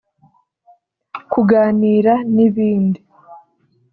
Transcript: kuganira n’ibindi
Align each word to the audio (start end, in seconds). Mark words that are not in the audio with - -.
kuganira 1.31 2.13
n’ibindi 2.35 2.99